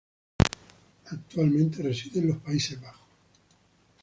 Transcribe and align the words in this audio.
Actualmente 1.11 1.83
reside 1.83 2.21
en 2.21 2.29
los 2.29 2.37
Países 2.37 2.81
Bajos. 2.81 3.05